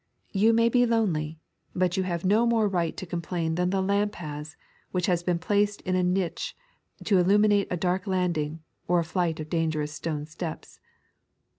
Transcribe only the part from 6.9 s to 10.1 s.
to illumine a dark lauding or a flight of dangerous